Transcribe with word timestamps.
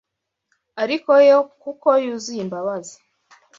Ariko 0.83 1.11
yo 1.29 1.39
kuko 1.61 1.87
yuzuye 2.03 2.41
imbabazi 2.45 2.95